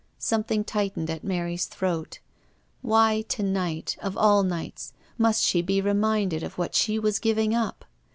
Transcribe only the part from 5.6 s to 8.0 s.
be reminded of what she was giving up